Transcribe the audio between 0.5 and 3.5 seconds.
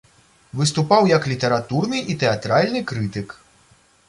Выступаў як літаратурны і тэатральны крытык.